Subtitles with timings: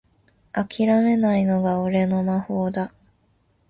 [0.51, 2.91] あきらめないのが俺の魔法だ